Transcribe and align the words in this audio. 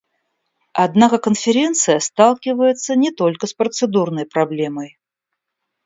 Однако 0.73 1.19
Конференция 1.19 1.99
сталкивается 1.99 2.95
не 2.95 3.11
только 3.11 3.45
с 3.45 3.53
процедурной 3.53 4.25
проблемой. 4.25 4.97